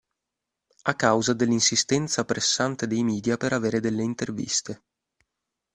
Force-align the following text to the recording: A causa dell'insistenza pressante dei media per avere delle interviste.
A 0.81 0.95
causa 0.95 1.33
dell'insistenza 1.35 2.25
pressante 2.25 2.87
dei 2.87 3.03
media 3.03 3.37
per 3.37 3.53
avere 3.53 3.79
delle 3.79 4.01
interviste. 4.01 4.83